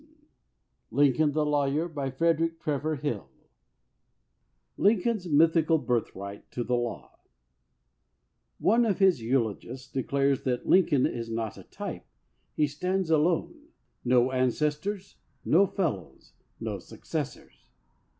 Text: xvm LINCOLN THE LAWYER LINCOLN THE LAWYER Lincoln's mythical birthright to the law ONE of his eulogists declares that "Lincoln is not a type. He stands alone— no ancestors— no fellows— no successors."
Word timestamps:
xvm 0.01 0.97
LINCOLN 0.97 1.31
THE 1.33 1.45
LAWYER 1.45 1.87
LINCOLN 1.87 2.57
THE 2.63 3.13
LAWYER 3.13 3.23
Lincoln's 4.75 5.29
mythical 5.29 5.77
birthright 5.77 6.51
to 6.53 6.63
the 6.63 6.75
law 6.75 7.19
ONE 8.57 8.83
of 8.87 8.97
his 8.97 9.21
eulogists 9.21 9.87
declares 9.91 10.41
that 10.41 10.67
"Lincoln 10.67 11.05
is 11.05 11.29
not 11.29 11.55
a 11.55 11.63
type. 11.65 12.07
He 12.55 12.65
stands 12.65 13.11
alone— 13.11 13.67
no 14.03 14.31
ancestors— 14.31 15.17
no 15.45 15.67
fellows— 15.67 16.33
no 16.59 16.79
successors." 16.79 17.67